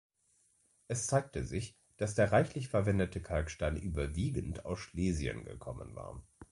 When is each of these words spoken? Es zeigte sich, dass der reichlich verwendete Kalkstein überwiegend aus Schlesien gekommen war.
Es 0.87 1.05
zeigte 1.05 1.43
sich, 1.43 1.77
dass 1.97 2.15
der 2.15 2.31
reichlich 2.31 2.69
verwendete 2.69 3.21
Kalkstein 3.21 3.77
überwiegend 3.77 4.65
aus 4.65 4.79
Schlesien 4.79 5.45
gekommen 5.45 5.93
war. 5.95 6.23